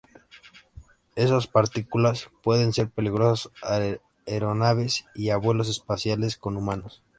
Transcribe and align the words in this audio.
Esas 1.15 1.45
partículas 1.45 2.31
pueden 2.41 2.73
ser 2.73 2.89
peligrosas 2.89 3.51
a 3.63 3.79
aeronaves 4.25 5.05
y 5.13 5.29
a 5.29 5.37
vuelos 5.37 5.69
espaciales 5.69 6.37
con 6.37 6.57
humanos. 6.57 7.03